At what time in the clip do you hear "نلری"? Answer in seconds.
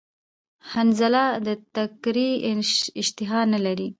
3.53-3.89